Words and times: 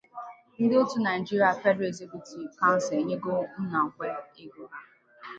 Ndị 0.61 0.73
otu 0.81 0.95
Nigerian 1.05 1.59
Federal 1.61 1.89
Executive 1.91 2.51
Council 2.61 2.97
enyego 3.01 3.33
nnakwe 3.61 4.07
ha 4.15 4.79